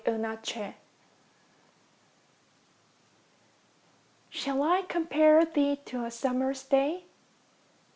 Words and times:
XVIII 0.03 0.77
Shall 4.31 4.63
I 4.63 4.81
compare 4.89 5.45
thee 5.45 5.79
to 5.85 5.99
a 6.05 6.07
summerŌĆÖs 6.07 6.67
day? 6.69 7.03